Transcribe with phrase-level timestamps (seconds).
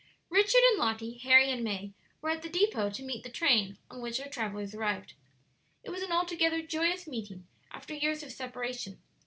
[0.31, 1.93] Richard and Lottie, Harry and May
[2.23, 5.13] were at the depot to meet the train on which our travellers arrived.
[5.83, 8.99] It was an altogether joyous meeting, after years of separation.